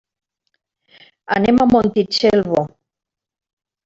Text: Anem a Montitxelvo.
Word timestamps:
Anem 1.35 1.55
a 1.63 1.65
Montitxelvo. 1.73 2.61